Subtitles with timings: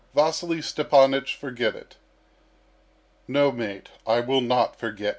[0.15, 1.97] Vasily Stepanych, forget it."
[3.27, 5.09] "No, mate, I will not forget.